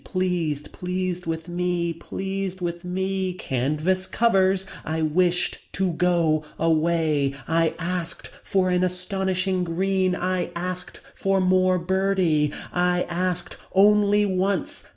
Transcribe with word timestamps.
Pleased. 0.03 0.71
Pleased 0.71 1.27
with 1.27 1.47
me. 1.47 1.93
Pleased 1.93 2.59
with 2.59 2.83
me. 2.83 3.33
Canvas 3.33 4.07
covers. 4.07 4.65
I 4.83 5.03
wished 5.03 5.59
to 5.73 5.91
go 5.93 6.43
away. 6.57 7.35
I 7.47 7.75
asked 7.77 8.31
for 8.43 8.71
an 8.71 8.83
astonishing 8.83 9.63
green 9.63 10.15
I 10.15 10.49
asked 10.55 11.01
for 11.13 11.39
more 11.39 11.77
Bertie. 11.77 12.51
I 12.73 13.03
asked 13.03 13.57
only 13.75 14.25
once. 14.25 14.85